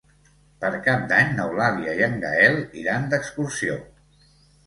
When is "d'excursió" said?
3.13-3.77